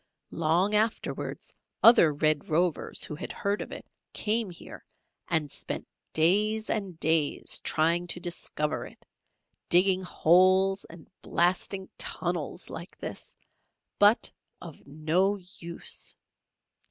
[0.31, 1.53] Long afterwards,
[1.83, 4.83] other Red Rovers who had heard of it, came here
[5.27, 9.05] and spent days and days trying to discover it;
[9.69, 13.37] digging holes and blasting tunnels like this,
[13.99, 16.15] but of no use!